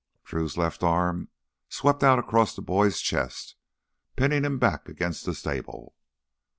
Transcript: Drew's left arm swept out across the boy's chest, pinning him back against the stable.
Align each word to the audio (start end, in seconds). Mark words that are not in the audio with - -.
Drew's 0.23 0.57
left 0.57 0.81
arm 0.81 1.29
swept 1.69 2.03
out 2.03 2.17
across 2.17 2.55
the 2.55 2.63
boy's 2.63 2.99
chest, 3.01 3.55
pinning 4.15 4.43
him 4.43 4.57
back 4.57 4.89
against 4.89 5.25
the 5.27 5.35
stable. 5.35 5.93